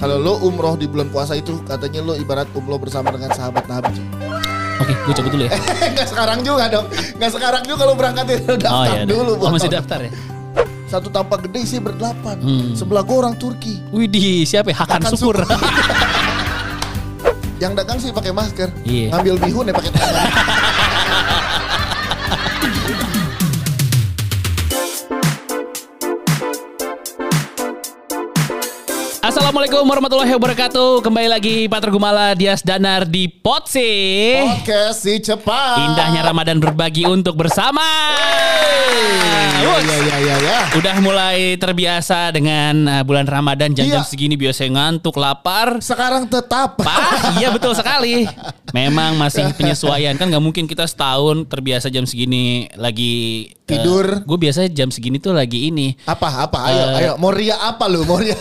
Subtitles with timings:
[0.00, 4.00] Kalau lo umroh di bulan puasa itu katanya lo ibarat umroh bersama dengan sahabat Nabi.
[4.80, 5.52] Oke, gue cabut dulu ya.
[5.92, 6.88] Nggak sekarang juga dong.
[7.20, 9.36] Nggak sekarang juga kalau berangkat itu daftar Oh iya, dulu.
[9.36, 10.12] oh, masih daftar ya.
[10.88, 12.40] Satu tampak gede sih berdelapan.
[12.40, 12.72] Hmm.
[12.72, 13.84] Sebelah gue orang Turki.
[13.92, 14.80] Widih, siapa ya?
[14.80, 15.36] Hakan Hakan Syukur.
[17.60, 18.72] Yang dagang sih pakai masker.
[18.88, 19.12] Iya.
[19.12, 20.16] Ngambil bihun ya pakai tangan.
[29.20, 31.04] Assalamualaikum warahmatullahi wabarakatuh.
[31.04, 34.32] Kembali lagi Pater Gumala Dias Danar di Potsi.
[34.40, 35.76] Podcast si cepat.
[35.92, 37.84] Indahnya Ramadan berbagi untuk bersama.
[39.60, 40.36] Iya iya iya iya.
[40.40, 40.60] Ya.
[40.72, 44.08] Udah mulai terbiasa dengan uh, bulan Ramadan jam-jam Iya.
[44.08, 45.84] segini biasanya ngantuk, lapar.
[45.84, 46.80] Sekarang tetap.
[46.80, 48.24] Pak, iya betul sekali.
[48.72, 54.20] Memang masih penyesuaian kan nggak mungkin kita setahun terbiasa jam segini lagi eh, Tidur.
[54.20, 56.98] gue biasa jam segini tuh lagi ini, Apa apa ayo Eh.
[57.00, 58.34] ayo mau ria apa lu mau ria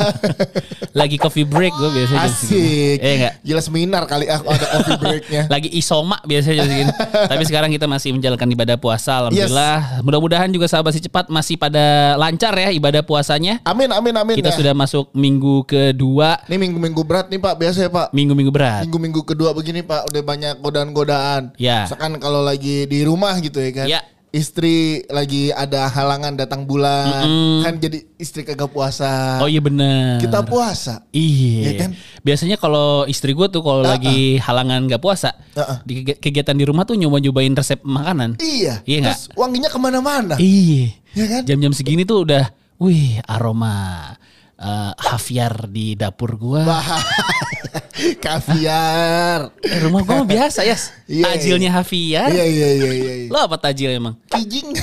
[0.91, 2.57] lagi coffee break gue biasa jam segini.
[2.57, 3.33] asik Eh enggak.
[3.41, 6.91] gila seminar kali ah ada coffee breaknya Lagi isoma biasanya jam segini.
[7.25, 9.21] Tapi sekarang kita masih menjalankan ibadah puasa.
[9.21, 10.01] Alhamdulillah.
[10.01, 11.79] Mudah-mudahan juga sahabat si cepat masih pada
[12.15, 13.61] lancar ya ibadah puasanya.
[13.63, 14.55] amin amin amin Kita ya.
[14.55, 18.81] sudah masuk minggu kedua, ini minggu minggu berat nih pak biasa ya pak minggu-minggu berat.
[18.81, 21.83] minggu minggu kedua begini pak udah banyak godaan godaan Ya.
[21.83, 24.01] misalkan kalau lagi di rumah gitu ya kan Ya.
[24.29, 27.59] istri lagi ada halangan datang bulan Mm-mm.
[27.61, 30.19] kan jadi istri kagak puasa Oh iya bener.
[30.19, 31.57] kita puasa Iya.
[31.59, 31.89] Iya kan?
[32.21, 35.33] Biasanya kalau istri gue tuh kalau lagi halangan gak puasa,
[35.81, 38.37] di kegi- kegiatan di rumah tuh nyoba-nyobain resep makanan.
[38.37, 40.93] iya Iya terus wanginya ke mana-mana Iya.
[41.11, 44.13] ya kan Jam-jam segini tuh udah, wih aroma
[44.55, 46.61] eh, hafiar di dapur gua.
[48.25, 50.77] Kaviar Eh, rumah gua mah biasa ya.
[51.05, 52.29] Iya, Tajilnya hafiar.
[52.29, 53.27] iya iya iya iya iya.
[53.27, 54.15] Lo apa tajil emang?
[54.25, 54.71] kijing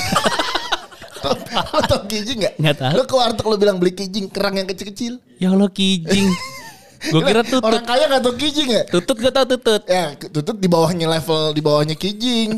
[1.66, 2.54] lo tau kijing gak?
[2.56, 2.92] Nggak tahu.
[2.92, 5.18] Lo ke warteg lo bilang beli kijing kerang yang kecil-kecil.
[5.36, 6.30] Ya Allah kijing.
[7.06, 7.62] gue kira tutut.
[7.62, 8.82] Orang kaya gak tau kijing ya?
[8.86, 9.82] Tutut gak tau tutut.
[9.84, 12.54] Ya tutut di bawahnya level di bawahnya kijing.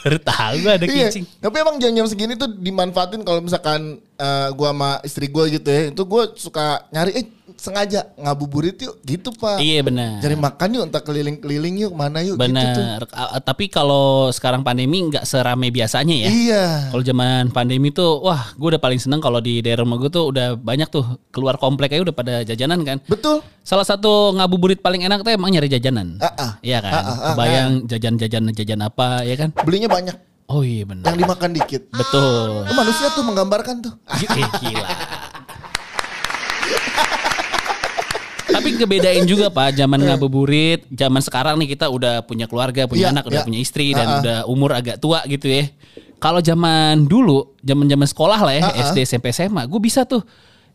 [0.00, 1.08] Baru tahu gue ada Iya.
[1.08, 1.24] kijing.
[1.38, 5.88] Tapi emang jam-jam segini tuh dimanfaatin kalau misalkan eh, gua sama istri gua gitu ya.
[5.88, 7.24] Itu gua suka nyari eh
[7.60, 9.60] sengaja ngabuburit yuk gitu pak.
[9.60, 10.18] Iya benar.
[10.18, 12.48] Cari makan yuk entah keliling-keliling yuk mana yuk gitu tuh.
[12.48, 13.00] Benar.
[13.12, 16.28] A- Tapi kalau sekarang pandemi nggak serame biasanya ya.
[16.32, 16.64] Iya.
[16.88, 20.32] Kalau zaman pandemi tuh, wah, gue udah paling seneng kalau di daerah rumah gue tuh
[20.32, 22.96] udah banyak tuh keluar komplek aja udah pada jajanan kan.
[23.04, 23.44] Betul.
[23.60, 26.16] Salah satu ngabuburit paling enak tuh emang nyari jajanan.
[26.18, 26.56] Ah.
[26.64, 26.92] Iya kan.
[27.36, 29.52] Bayang jajan-jajan jajan apa ya kan?
[29.62, 30.16] Belinya banyak.
[30.50, 31.14] Oh iya benar.
[31.14, 31.82] Yang dimakan dikit.
[31.94, 32.66] Betul.
[32.66, 33.94] Oh, manusia tuh menggambarkan tuh.
[34.10, 34.26] Eh,
[34.58, 34.88] gila.
[38.60, 43.16] Tapi kebedain juga Pak, zaman ngabuburit, zaman sekarang nih kita udah punya keluarga, punya Iya,
[43.16, 43.46] anak, udah iya.
[43.48, 44.18] punya istri dan Ah, ah.
[44.20, 45.64] udah umur agak tua gitu ya.
[46.20, 48.84] Kalau zaman dulu, zaman-zaman sekolah lah ya, Ah, ah.
[48.92, 50.20] SD, SMP, SMA, gue bisa tuh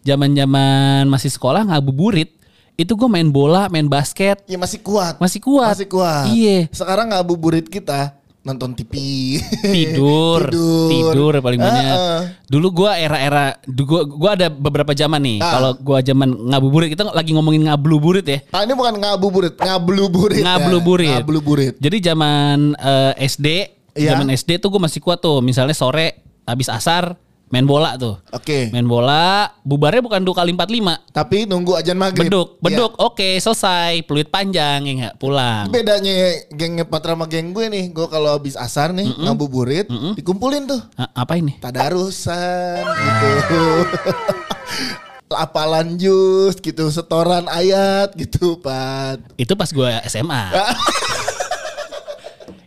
[0.01, 2.34] zaman-zaman masih sekolah ngabuburit,
[2.75, 5.22] itu gue main bola, main basket, Ya masih kuat.
[5.22, 5.78] masih kuat.
[5.78, 6.25] Masih kuat.
[6.34, 6.67] Iya.
[6.73, 8.94] Sekarang ngabuburit kita nonton TV.
[9.76, 10.54] tidur,
[10.88, 11.98] tidur, paling banyak.
[12.46, 15.38] Dulu gua era-era, gua, gua ada beberapa zaman nih.
[15.42, 15.52] Ah.
[15.58, 18.40] Kalau gua zaman ngabuburit, kita lagi ngomongin ngabluburit ya.
[18.54, 20.40] Ah, ini bukan ngabuburit, ngabluburit.
[20.40, 20.46] ya.
[20.46, 21.10] Ngabluburit.
[21.20, 21.74] Ngabluburit.
[21.82, 23.48] Jadi zaman eh, SD,
[23.96, 24.12] Iya.
[24.14, 25.40] zaman SD tuh gue masih kuat tuh.
[25.40, 27.16] Misalnya sore habis asar
[27.56, 28.20] main bola tuh.
[28.36, 28.68] Oke.
[28.76, 31.00] Main bola, bubarnya bukan dua kali empat lima.
[31.16, 32.28] Tapi nunggu ajan maghrib.
[32.28, 32.64] Beduk, Iya.
[32.68, 34.04] beduk, oke selesai.
[34.04, 35.72] Peluit panjang ya nggak pulang.
[35.72, 36.12] Bedanya
[36.52, 39.88] gengnya Patra sama geng gue nih, gue kalau habis asar nih ngabuburit,
[40.20, 40.84] dikumpulin tuh.
[41.00, 41.56] Ah, apa ini?
[41.64, 43.64] Tadarusan gitu.
[45.36, 49.20] Apalan jus gitu, setoran ayat gitu, Pat.
[49.36, 50.44] Itu pas gue SMA.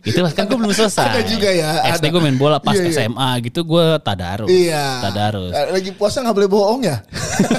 [0.01, 1.05] itu kan gue belum selesai.
[1.11, 3.03] Ada juga ya, SD gue main bola pas Iya, iya.
[3.03, 4.47] SMA gitu gue tadarus.
[4.47, 4.85] Iya.
[5.01, 5.51] Tadarus.
[5.51, 7.03] Eh, Lagi puasa nggak boleh bohong ya?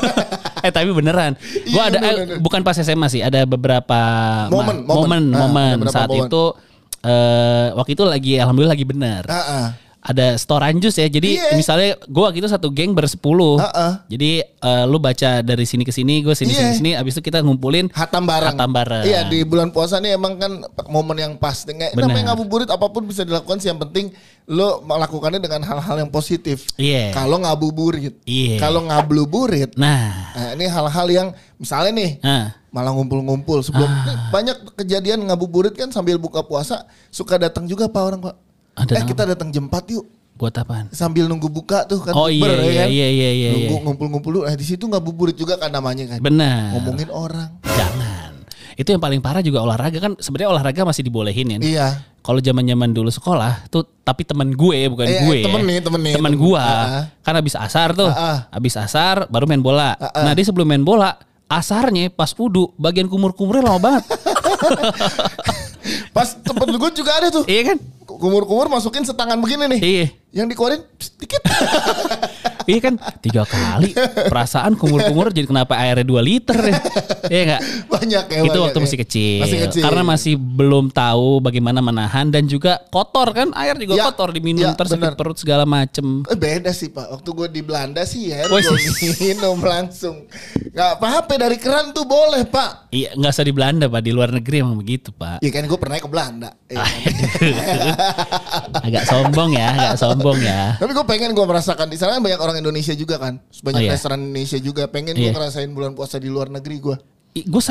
[0.64, 1.36] eh tapi beneran.
[1.36, 2.38] Gue Iya, ada bener, eh, bener.
[2.40, 4.00] bukan pas SMA sih, ada beberapa
[4.48, 5.74] Momen, momen, momen.
[5.76, 5.88] Ah, momen.
[5.88, 6.26] saat momen.
[6.26, 6.42] itu
[7.00, 9.22] eh waktu itu lagi alhamdulillah lagi bener.
[9.24, 9.66] Ah, ah.
[10.00, 11.04] Ada storan jus ya.
[11.06, 11.52] Jadi Iya.
[11.52, 13.60] misalnya gue waktu itu satu geng bersepuluh.
[13.60, 13.92] Ah, ah.
[14.08, 16.72] Jadi eh, lu baca dari sini ke sini, gue sini Iya.
[16.72, 16.90] sini sini.
[16.94, 18.56] Abis itu kita ngumpulin Hatam bareng.
[18.56, 19.04] Hatam bareng.
[19.04, 20.52] Iya di bulan puasa nih emang kan
[20.86, 21.62] momen yang pas.
[21.62, 21.92] Nggak-.
[21.92, 23.68] Namanya ngabuburit apa pun bisa dilakukan sih.
[23.68, 24.06] Yang penting
[24.48, 26.64] lo melakukannya dengan hal-hal yang positif.
[26.74, 27.12] Iya.
[27.12, 28.16] Kalau ngabuburit.
[28.24, 28.56] Iya.
[28.56, 29.76] Kalau ngabluburit.
[29.76, 32.12] Nah, Nah ini hal-hal yang misalnya nih.
[32.20, 32.56] nah.
[32.70, 34.30] Malah ngumpul-ngumpul sebelum Ah.
[34.30, 38.38] banyak kejadian ngabuburit kan sambil buka puasa suka datang juga pak orang pak.
[38.74, 40.88] Ada eh kita datang jam 4 yuk buat apaan?
[40.90, 42.16] sambil nunggu buka tuh kan.
[42.16, 42.88] Oh iya bukber, ya iya kan?
[42.88, 43.48] iya iya iya.
[43.52, 43.80] Nunggu iya.
[43.84, 44.42] ngumpul-ngumpul dulu.
[44.44, 46.18] Nah di situ ngabuburit juga kan namanya kan.
[46.18, 46.80] Benar.
[46.80, 47.50] Ngomongin orang.
[47.62, 48.32] Jangan.
[48.72, 51.58] Itu yang paling parah juga olahraga kan sebenarnya olahraga masih dibolehin ya.
[51.60, 51.88] Iya.
[52.20, 55.38] Kalau zaman-zaman dulu sekolah tuh tapi temen gue bukan Eh, gue.
[55.44, 56.40] temen nih, temen nih, Temen temen.
[56.40, 56.60] gua.
[56.60, 57.04] Ah, ah.
[57.20, 58.08] Kan habis asar tuh.
[58.48, 59.92] Habis asar baru main bola.
[59.96, 60.24] Ah, ah.
[60.24, 61.20] Nah, dia sebelum main bola
[61.50, 64.04] asarnya pas wudu bagian kumur-kumurnya lama banget.
[66.12, 67.44] Pas tempat gue juga ada tuh.
[67.46, 67.78] iya kan?
[68.04, 69.80] Kumur-kumur masukin setangan begini nih.
[69.80, 70.06] Iya.
[70.42, 71.42] Yang dikeluarin sedikit.
[72.70, 73.90] Iya kan tiga kali
[74.30, 76.78] perasaan kumur-kumur jadi kenapa airnya 2 liter ya?
[77.30, 77.62] Iya enggak?
[77.90, 78.38] banyak ya.
[78.40, 78.82] itu banyak waktu ya.
[78.86, 79.40] masih kecil.
[79.42, 79.82] Masih kecil.
[79.82, 84.70] Karena masih belum tahu bagaimana menahan dan juga kotor kan air juga Ya, kotor diminum
[84.70, 86.22] ya, tersakit perut segala macem.
[86.30, 87.10] Eh, beda sih pak.
[87.10, 88.60] Waktu gue di Belanda sih ya, gue
[89.20, 90.30] minum langsung.
[90.70, 92.90] Gak apa-apa dari keran tuh boleh pak.
[92.90, 95.42] Iya nggak usah di Belanda pak di luar negeri emang begitu pak.
[95.42, 96.50] Iya kan gue pernah ke Belanda.
[96.70, 96.82] Iya.
[98.86, 100.74] agak sombong ya, agak sombong ya.
[100.78, 103.86] Tapi gue pengen gue merasakan di sana kan banyak orang Indonesia juga kan, banyak Oh,
[103.88, 103.92] iya.
[103.96, 104.86] restoran Indonesia juga.
[104.86, 105.34] Pengen gue Iya.
[105.34, 106.96] ngerasain bulan puasa di luar negeri gue.
[107.46, 107.62] Gue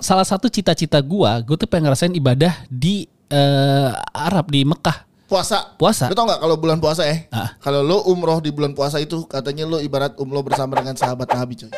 [0.00, 5.02] salah satu cita-cita gua, gue tuh pengen ngerasain ibadah di eh, Arab di Mekah.
[5.26, 5.74] Puasa.
[5.74, 6.06] Puasa.
[6.06, 7.26] Lu tau gak kalau bulan puasa eh?
[7.34, 7.50] Ah.
[7.58, 11.58] Kalau lo umroh di bulan puasa itu katanya lo ibarat umroh bersama dengan sahabat Nabi
[11.58, 11.70] coy.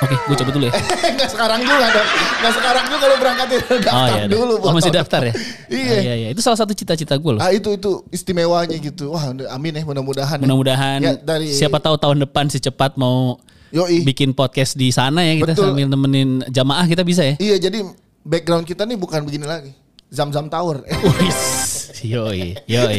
[0.00, 0.72] Oke, gue coba dulu ya.
[1.14, 2.08] Enggak sekarang juga dong.
[2.10, 4.54] Enggak sekarang juga lo berangkatin daftar Oh iya, dulu.
[4.58, 5.34] oh, masih daftar ya?
[5.68, 5.94] Iya.
[5.94, 6.28] Ah, iya, iya.
[6.30, 7.40] Itu salah satu cita-cita gue loh.
[7.40, 9.10] Ah itu itu istimewanya gitu.
[9.10, 10.38] Wah amin ya mudah-mudahan.
[10.38, 10.44] ya.
[10.44, 13.38] Mudah-mudahan Ya, dari- siapa tahu tahun depan si cepat mau
[13.70, 14.02] Yoi.
[14.02, 15.64] bikin podcast di sana ya kita Betul.
[15.70, 17.34] sambil nemenin jamaah kita bisa ya.
[17.38, 17.82] Iya jadi
[18.22, 19.72] background kita nih bukan begini lagi.
[20.08, 20.78] Zam-zam Tower.
[21.18, 21.73] Wis,
[22.12, 22.98] yoi, yoi.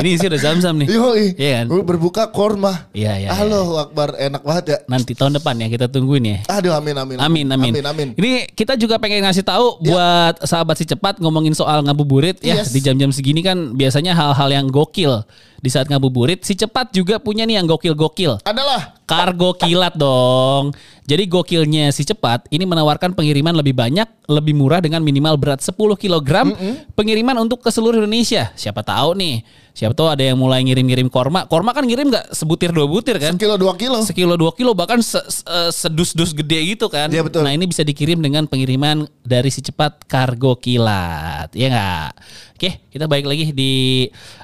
[0.00, 0.88] Ini sih udah zam-zam nih.
[0.88, 1.24] Yoi.
[1.34, 1.66] Iya kan?
[1.82, 2.88] Berbuka korma.
[2.90, 4.78] Iya, iya, Halo Akbar enak banget ya.
[4.86, 6.38] Nanti tahun depan ya kita tungguin ya.
[6.48, 7.16] Aduh amin amin.
[7.18, 7.72] Amin, amin.
[7.74, 8.08] Amin amin.
[8.14, 12.70] Ini kita juga pengen ngasih tahu buat sahabat si cepat ngomongin soal ngabuburit ya Yes.
[12.70, 15.24] di jam-jam segini kan biasanya hal-hal yang gokil
[15.58, 16.42] di saat ngabuburit.
[16.42, 18.42] Si cepat juga punya nih yang gokil-gokil.
[18.42, 20.72] Adalah Kargo kilat dong.
[21.02, 25.74] Jadi gokilnya si cepat ini menawarkan pengiriman lebih banyak, lebih murah dengan minimal berat 10
[25.98, 26.54] kg.
[26.94, 28.54] Pengiriman untuk ke seluruh Indonesia.
[28.54, 29.42] Siapa tahu nih.
[29.72, 31.48] Siapa tahu ada yang mulai ngirim-ngirim korma.
[31.48, 33.40] Korma kan ngirim nggak sebutir dua butir kan?
[33.40, 34.04] kilo dua kilo.
[34.04, 37.08] sekilo dua kilo bahkan se- se- eh, sedus-dus gede gitu kan.
[37.08, 37.40] Iya, betul.
[37.40, 42.10] Nah ini bisa dikirim dengan pengiriman dari si cepat kargo kilat, ya nggak?
[42.52, 43.72] Oke, kita balik lagi di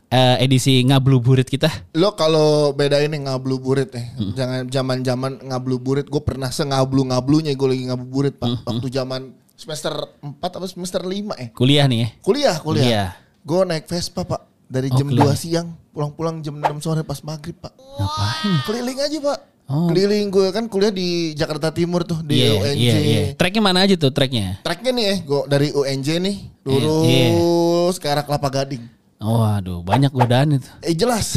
[0.08, 1.68] eh, edisi ngabluburit kita.
[1.92, 4.08] Lo kalau beda ini ngablu burit eh.
[4.16, 4.32] Hmm.
[4.32, 6.08] Jangan zaman-zaman ngablu burit.
[6.08, 8.48] Gue pernah sengablu ngablunya gue lagi ngablu burit pak.
[8.48, 9.20] Hmm, Waktu zaman
[9.52, 11.48] semester 4 apa semester 5 eh.
[11.52, 12.08] Kuliah nih ya.
[12.20, 12.84] Kuliah kuliah.
[12.84, 13.04] Iya.
[13.42, 14.42] Gue naik Vespa pak.
[14.64, 15.28] Dari Oh, jam keliling.
[15.28, 17.72] 2 siang pulang-pulang jam 6 sore pas maghrib pak.
[17.72, 18.52] Ngapain?
[18.64, 19.38] Keliling aja pak.
[19.68, 19.84] Oh.
[19.86, 22.76] Keliling gue kan kuliah di Jakarta Timur tuh di Iya, UNJ.
[22.78, 23.22] iya, iya.
[23.32, 24.60] Tracknya mana aja tuh tracknya?
[24.60, 26.80] Tracknya nih ya, gue dari UNJ nih Iya,
[27.28, 28.80] lurus ke arah Kelapa Gading.
[29.18, 30.70] Oh, aduh, banyak godaan itu.
[30.78, 31.34] Eh jelas.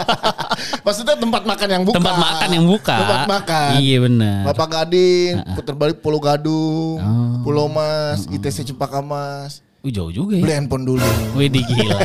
[0.86, 1.96] Maksudnya tempat makan yang buka.
[2.00, 2.96] Tempat makan yang buka.
[2.96, 3.70] Tempat makan.
[3.76, 4.40] Iya benar.
[4.48, 7.36] Kelapa Gading, putar balik Pulau Gadung, Oh.
[7.44, 9.60] Pulau Mas, ITC Cempaka Mas.
[9.84, 10.56] Uh, jauh juga Beli ya.
[10.56, 11.04] handphone dulu.
[11.36, 12.00] Wih, gila,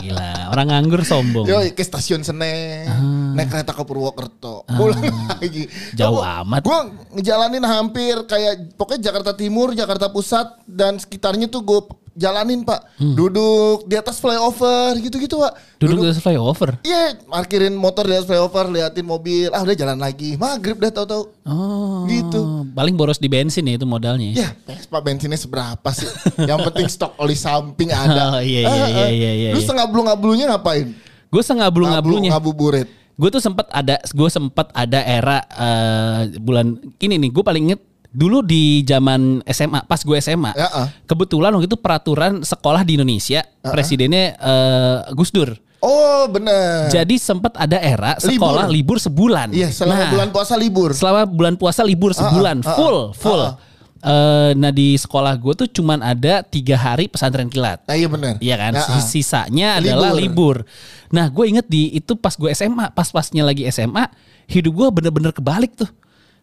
[0.00, 0.30] gila.
[0.48, 1.44] Orang nganggur sombong.
[1.44, 2.88] Yo ke stasiun Senen,
[3.36, 4.96] naik kereta ke Purwokerto, pulang
[5.28, 5.68] lagi.
[5.68, 5.92] Ah.
[5.92, 6.64] Jauh amat.
[6.64, 6.78] Gue
[7.12, 11.80] ngejalanin hampir kayak pokoknya Jakarta Timur, Jakarta Pusat dan sekitarnya tuh gue
[12.14, 12.84] jalanin pak.
[13.00, 15.52] Duduk di atas flyover gitu-gitu pak.
[15.56, 15.80] Hmm.
[15.80, 16.70] Duduk di flyover.
[16.84, 20.36] Iya, parkirin motor di atas flyover, liatin mobil, ah udah jalan lagi.
[20.36, 21.32] Maghrib dah tau-tau.
[21.42, 22.04] Oh.
[22.06, 22.40] Gitu.
[22.72, 24.32] Paling boros di bensin ya itu modalnya.
[24.32, 26.08] Ya, Vespa bensinnya seberapa sih?
[26.44, 28.24] Yang penting stok oli samping ada.
[28.32, 29.72] Oh, iya, iya, Ah, iya, iya, iya, Lu iya.
[29.76, 30.94] ngablu-ngablunya ngapain?
[31.28, 32.32] Gue sengablu ngablunya.
[32.32, 32.88] Ngabuburit.
[33.12, 37.30] Gue tuh sempet ada, gue sempet ada era eh, bulan ini nih.
[37.34, 37.80] Gue paling inget
[38.12, 40.52] dulu di zaman SMA, pas gue SMA.
[40.52, 40.88] Ya, ah.
[41.02, 45.56] Kebetulan waktu itu peraturan sekolah di Indonesia, presidennya eh, Gus Dur.
[45.82, 46.86] Oh, bener.
[46.88, 49.50] Jadi sempat ada era sekolah libur, sebulan.
[49.50, 50.94] Iya, selama Nah, bulan puasa libur.
[50.94, 53.42] selama bulan puasa libur sebulan ah, ah, full full.
[53.42, 53.54] ah,
[54.02, 57.86] Eh, nah di sekolah gue tuh cuman ada tiga hari pesantren kilat.
[57.86, 58.34] Nah, iya bener.
[58.42, 58.98] Iya kan, Ya, ah.
[58.98, 60.66] sisanya adalah libur.
[61.08, 64.10] Nah, gue inget di itu pas gue SMA, pas-pasnya lagi SMA,
[64.50, 65.86] hidup gue bener-bener kebalik tuh.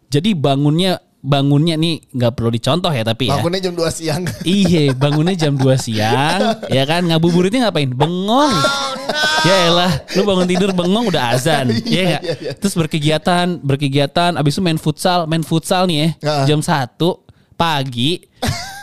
[0.07, 3.35] Jadi bangunnya bangunnya nih nggak perlu dicontoh ya tapi ya.
[3.35, 4.23] Bangunnya jam 2 siang.
[4.47, 6.39] Iya, bangunnya jam 2 siang,
[6.77, 7.03] ya kan?
[7.03, 7.91] Ngabuburitnya ngapain?
[7.91, 8.53] Bengong.
[9.41, 11.71] Ya elah, lu bangun tidur bengong udah azan.
[11.83, 12.21] Iya, Iya nggak?
[12.23, 12.51] iya, iya.
[12.55, 16.43] Terus berkegiatan, berkegiatan, abis itu main futsal, main futsal nih Ya.
[16.43, 16.55] ya.
[16.55, 16.95] Jam 1
[17.55, 18.23] pagi,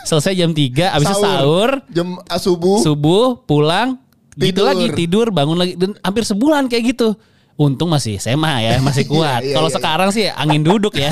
[0.03, 2.77] selesai jam 3, abis itu sahur, Jam ah, subuh.
[2.79, 3.97] subuh, pulang,
[4.37, 4.65] gitu Tidur.
[4.69, 5.73] lagi, tidur, bangun lagi.
[5.73, 7.17] Dan hampir sebulan kayak gitu.
[7.57, 9.41] Untung masih SMA ya, masih kuat.
[9.41, 9.75] Iya, iya, Kalau iya.
[9.81, 11.09] sekarang sih angin duduk ya,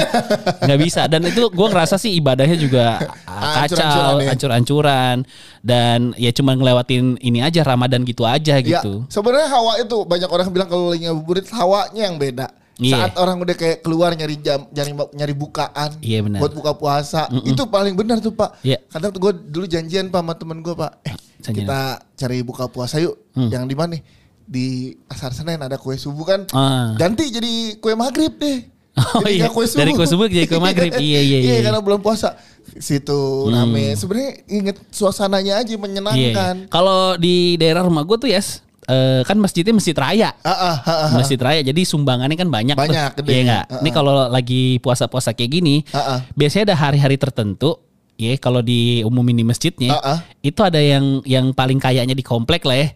[0.62, 1.10] nggak bisa.
[1.10, 4.30] Dan itu gue ngerasa sih ibadahnya juga ah, Ancur-ancuran kacau, ya.
[4.30, 5.18] ancur-ancuran.
[5.66, 9.10] Dan ya cuma ngelewatin ini aja Ramadan gitu aja Ya, gitu.
[9.10, 12.48] sebenarnya hawa itu banyak orang bilang kalau lagi ngabuburit hawanya yang beda.
[12.76, 13.08] Iya.
[13.08, 16.44] Saat orang udah kayak keluar nyari jam, nyari nyari bukaan, Iya, benar.
[16.44, 18.60] buat buka puasa, itu paling benar tuh pak.
[18.62, 18.84] Iya.
[18.92, 23.00] Kadang tuh gue dulu janjian pak sama temen gue pak, eh kita cari buka puasa
[23.00, 23.16] yuk.
[23.32, 23.48] Hmm.
[23.48, 24.02] Yang di mana nih?
[24.46, 26.94] Di pasar Senen ada kue subuh kan, Ah.
[26.96, 28.62] ganti jadi kue maghrib deh.
[28.96, 30.94] Oh Jadi iya, nggak kue dari kue subuh jadi kue maghrib.
[30.98, 31.52] Iya, iya, iya.
[31.52, 32.38] Iya karena belum puasa.
[32.74, 33.92] Situ rame.
[33.94, 35.82] Sebenarnya inget suasananya aja Iya, iya.
[35.82, 36.56] menyenangkan.
[36.68, 38.40] Kalau di daerah rumah gue tuh ya,
[38.86, 40.32] eh, kan masjidnya masjid raya.
[40.40, 41.10] Ah, ah, ah, ah.
[41.14, 43.24] Masjid raya jadi sumbangannya kan banyak Banyak, tuh.
[43.24, 43.32] gede.
[43.32, 43.64] Iya enggak?
[43.82, 46.20] Ini kalau lagi puasa-puasa kayak gini, Ah, ah.
[46.32, 47.82] biasanya ada hari-hari tertentu
[48.16, 50.20] ya kalau diumumin di masjidnya, Ah, ah.
[50.40, 52.90] itu ada yang yang paling kayaknya di komplek lah ya.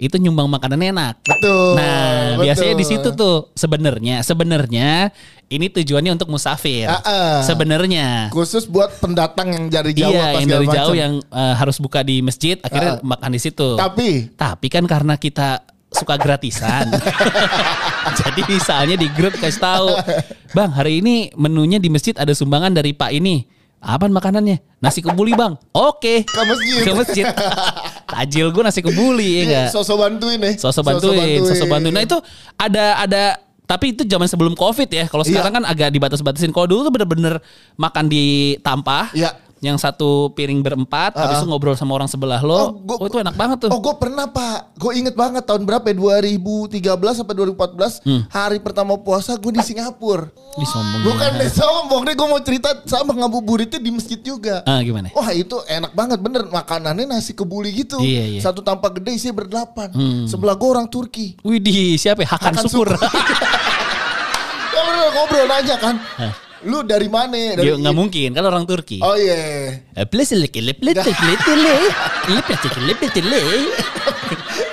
[0.00, 1.20] Itu nyumbang makanan enak.
[1.28, 1.76] Betul.
[1.76, 2.44] Nah, betul.
[2.48, 5.12] biasanya di situ tuh sebenarnya sebenarnya
[5.52, 6.88] ini tujuannya untuk musafir.
[6.88, 7.36] Ah, ah.
[7.44, 8.32] Sebenarnya.
[8.32, 11.02] Khusus buat pendatang yang dari jauh iya, yang dari jauh macam.
[11.04, 13.76] yang eh, harus buka di masjid akhirnya makan di situ.
[13.76, 16.88] Tapi Tapi kan karena kita suka gratisan.
[18.24, 19.90] Jadi misalnya di grup kasih tahu,
[20.56, 24.60] "Bang, hari ini menunya di masjid ada sumbangan dari Pak ini." Apaan makanannya?
[24.78, 25.56] Nasi kebuli, Bang.
[25.72, 26.28] Oke.
[26.28, 26.80] Ke masjid.
[26.84, 27.24] Ke masjid.
[28.12, 29.66] Tajil gue nasi kebuli ya enggak?
[29.72, 30.54] sosok bantuin nih.
[30.60, 31.94] Sosok bantuin, sosok bantuin.
[31.94, 32.18] Nah, itu
[32.54, 33.22] ada ada
[33.64, 35.06] tapi itu zaman sebelum Covid ya.
[35.06, 35.30] Kalau Iya.
[35.30, 36.50] sekarang kan agak dibatas-batasin.
[36.50, 37.38] Kalau dulu tuh bener-bener
[37.78, 39.14] makan di tampah.
[39.14, 39.30] Iya.
[39.60, 42.56] Yang satu piring berempat, habis itu ngobrol sama orang sebelah lo.
[42.56, 43.70] Oh, gua- itu enak banget tuh.
[43.70, 46.80] Oh gue pernah pak Gue inget banget tahun berapa ya 2013
[47.14, 48.24] sampai 2014 Hmm.
[48.26, 51.00] Hari pertama puasa gue di Singapura Ih, sombong.
[51.04, 55.12] Bukan deh sombong deh gue mau cerita sama ngabuburitnya di masjid juga Ah, gimana?
[55.12, 58.40] Wah itu enak banget bener Makanannya nasi kebuli gitu Iya, iya.
[58.40, 59.92] Satu tampak gede isinya berdelapan
[60.24, 62.28] Sebelah gue orang Turki Widih, siapa ya?
[62.30, 62.88] Hakan, Hakan Syukur.
[64.70, 65.94] Ya bener ngobrol nanya kan
[66.68, 67.56] Lu dari mana?
[67.56, 69.00] Dari Yo, nggak mungkin kan orang Turki.
[69.00, 69.80] Oh iya.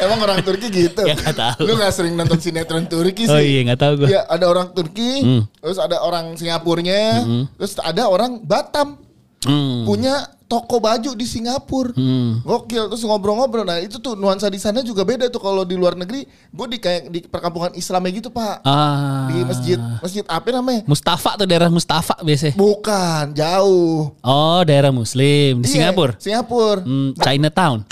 [0.03, 1.03] Emang orang Turki gitu.
[1.08, 1.65] ya gak tahu.
[1.65, 3.34] Lu gak sering nonton sinetron Turki sih.
[3.34, 4.08] Oh iya gak tahu gue.
[4.13, 5.41] Ya, ada orang Turki, hmm.
[5.63, 7.44] terus ada orang Singapurnya, hmm.
[7.58, 9.07] terus ada orang Batam.
[9.48, 9.88] Hmm.
[9.88, 11.92] punya toko baju di Singapura.
[11.96, 12.39] Hmm.
[12.44, 13.68] Gokil terus ngobrol-ngobrol.
[13.68, 16.24] Nah, itu tuh nuansa di sana juga beda tuh kalau di luar negeri.
[16.51, 18.63] Gue di kayak di perkampungan Islamnya gitu, Pak.
[18.63, 19.27] Ah.
[19.27, 20.88] Di masjid masjid apa namanya?
[20.88, 22.56] Mustafa tuh daerah Mustafa biasanya.
[22.56, 24.16] Bukan, jauh.
[24.24, 26.13] Oh, daerah Muslim di Iya, Singapura.
[26.20, 26.80] Singapura.
[26.84, 27.84] Hmm, Chinatown.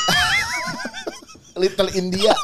[1.59, 2.31] Little India.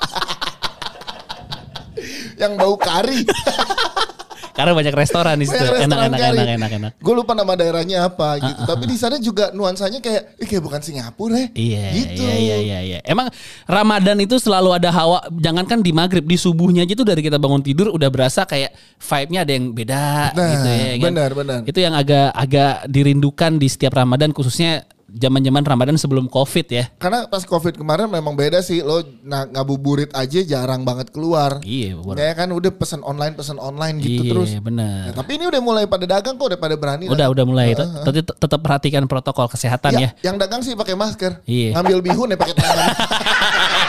[2.42, 3.28] Yang bau kari.
[4.62, 5.58] Karena banyak restoran di situ.
[5.58, 6.92] Banyak Enak, restoran enak.
[7.02, 8.62] Gue lupa nama daerahnya apa gitu.
[8.62, 11.48] Tapi di sana juga nuansanya kayak, eh, kayak bukan Singapura ya.
[11.58, 12.22] Iya, gitu.
[12.22, 13.00] iya, iya, iya, iya.
[13.02, 13.34] Emang
[13.66, 17.66] Ramadan itu selalu ada hawa, jangankan di maghrib, di subuhnya aja tuh dari kita bangun
[17.66, 18.70] tidur udah berasa kayak
[19.02, 20.04] vibe-nya ada yang beda
[20.38, 20.94] Nah, gitu ya.
[21.02, 21.12] kan?
[21.12, 21.60] benar, benar.
[21.66, 26.86] Itu yang agak agak dirindukan di setiap Ramadan khususnya zaman-zaman Ramadan sebelum Covid ya.
[26.96, 28.80] Karena pas covid kemarin memang beda sih.
[28.80, 31.60] Lo nah, ngabuburit aja jarang banget keluar.
[31.64, 32.00] Iya.
[32.16, 34.50] Ya kan udah pesan online, pesan online gitu iya, terus.
[34.64, 35.12] benar.
[35.12, 37.12] Ya, tapi ini udah mulai pada dagang kok, udah pada berani.
[37.12, 37.34] Udah lah.
[37.34, 37.76] udah mulai.
[37.76, 40.10] Tapi tetap perhatikan protokol kesehatan ya.
[40.24, 41.44] Ya, yang dagang sih pakai masker.
[41.44, 41.76] Iya.
[41.76, 42.86] Ngambil bihun ya pakai tangan.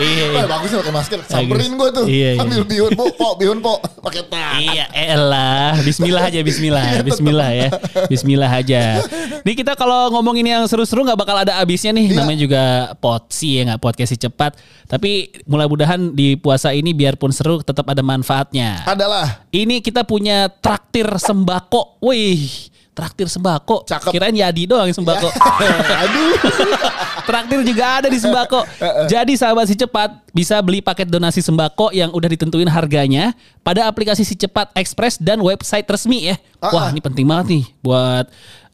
[0.00, 0.44] Iya, iya.
[0.44, 1.18] Wah, bagus ya pakai masker.
[1.28, 2.04] Samperin gue tuh.
[2.08, 2.42] Iya, iya.
[2.42, 4.60] Ambil bihun, po, po, bihun, po, pakai tangan.
[4.60, 5.76] Iya, elah.
[5.84, 7.68] Bismillah aja, Bismillah, Bismillah ya,
[8.08, 9.04] Bismillah aja.
[9.44, 12.12] Nih kita kalau ngomongin yang seru-seru nggak bakal ada habisnya nih.
[12.12, 12.16] Iya.
[12.20, 12.62] Namanya juga
[12.98, 14.56] potsi ya nggak podcast si cepat.
[14.90, 18.82] Tapi mudah-mudahan di puasa ini biarpun seru tetap ada manfaatnya.
[18.84, 21.98] Adalah Ini kita punya traktir sembako.
[22.02, 23.86] Wih, traktir sembako.
[23.86, 24.12] Cakep.
[24.12, 25.28] Kirain Yadi doang yang sembako.
[26.04, 26.34] Aduh.
[27.28, 28.66] Traktir juga ada di sembako.
[29.06, 33.30] Jadi sahabat si cepat bisa beli paket donasi sembako yang udah ditentuin harganya
[33.62, 36.36] pada aplikasi si cepat Express dan website resmi ya.
[36.58, 36.90] Ah, Wah ah.
[36.90, 38.26] ini penting banget nih buat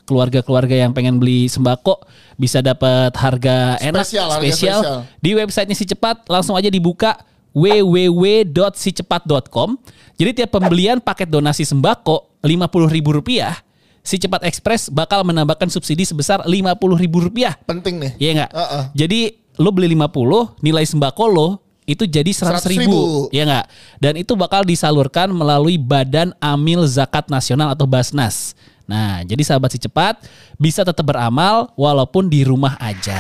[0.06, 1.98] keluarga-keluarga yang pengen beli sembako
[2.38, 5.02] bisa dapat harga enak Spesial, harga spesial spesial.
[5.18, 7.18] di websitenya si cepat langsung aja dibuka
[7.56, 9.80] www.sicepat.com.
[10.16, 13.65] Jadi tiap pembelian paket donasi sembako Rp50.000
[14.06, 17.66] si cepat Express bakal menambahkan subsidi sebesar Rp50.000.
[17.66, 18.12] Penting nih.
[18.22, 18.50] Iya enggak?
[18.54, 18.84] Heeh.
[18.94, 19.20] Jadi
[19.58, 21.48] lo beli 50, nilai sembako lo
[21.86, 23.26] itu jadi 100 ribu.
[23.30, 23.34] 100.000.
[23.34, 23.66] Iya enggak?
[23.98, 28.54] Dan itu bakal disalurkan melalui Badan Amil Zakat Nasional atau Basnas.
[28.86, 30.22] Nah, jadi sahabat si cepat
[30.62, 33.18] bisa tetap beramal walaupun di rumah aja.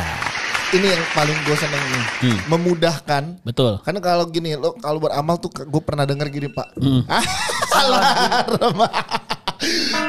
[0.70, 2.06] Ini yang paling gue seneng nih.
[2.26, 2.38] Hmm.
[2.54, 3.22] Memudahkan.
[3.42, 3.82] Betul.
[3.82, 6.74] Karena kalau gini, lo kalau beramal tuh gue pernah denger gini pak.
[6.78, 7.02] Hmm.
[7.06, 7.22] Ah,
[7.82, 8.78] alarm.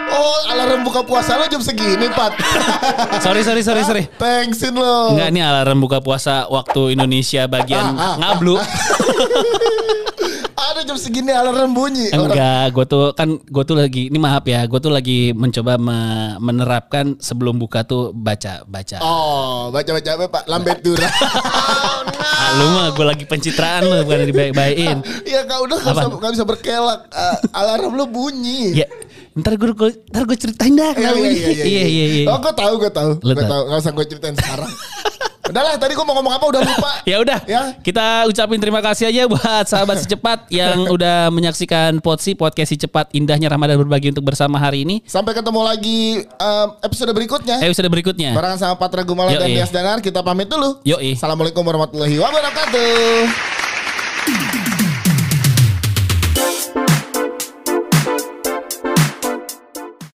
[0.08, 2.34] Oh alarm buka puasa lo jam segini pak.
[3.26, 4.04] Sorry, sorry, sorry, sorry.
[4.16, 5.14] Thanksin lo.
[5.16, 8.16] Enggak nih alarm buka puasa waktu Indonesia bagian Ah, ah.
[8.18, 8.56] ngablu.
[10.58, 12.10] Ada jam segini alarm bunyi.
[12.10, 16.34] Enggak, gue tuh kan gue tuh lagi ini maaf ya, gue tuh lagi mencoba me-
[16.40, 18.98] menerapkan sebelum buka tuh baca baca.
[19.00, 20.44] Oh baca-baca apa pak?
[20.46, 21.06] Lambet dura.
[22.38, 24.98] Ah, lu mah gue lagi pencitraan lu bukan dibaik-baikin.
[25.26, 27.00] Iya kak udah gak bisa, nggak bisa berkelak.
[27.10, 28.78] Ah, alarm lo bunyi.
[28.78, 28.88] Ya,
[29.34, 29.70] ntar gue
[30.08, 31.34] ntar gue ceritain dah Iya, iya, bunyi.
[31.34, 32.26] iya, iya, iya, iya, iya.
[32.28, 33.12] Oh, gue tahu, gue tahu.
[33.20, 33.50] Lu Gue tahu.
[33.50, 33.62] tahu.
[33.68, 34.72] Gak usah gue ceritain sekarang.
[35.48, 36.92] Udahlah tadi gue mau ngomong apa udah lupa.
[37.10, 37.72] Ya udah, Ya.
[37.80, 42.78] kita ucapin terima kasih aja buat sahabat si cepat yang udah menyaksikan Potsi podcast si
[42.78, 45.00] cepat indahnya Ramadan berbagi untuk bersama hari ini.
[45.08, 47.58] Sampai ketemu lagi em, episode berikutnya.
[47.60, 48.36] Episode berikutnya.
[48.36, 49.56] Barengan sama Patra Gumala dan Yoi.
[49.56, 50.84] Dias Danar kita pamit dulu.
[50.84, 51.16] Yoi.
[51.16, 53.18] Assalamualaikum warahmatullahi wabarakatuh.